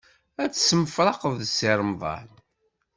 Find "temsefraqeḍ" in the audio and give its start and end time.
0.53-1.33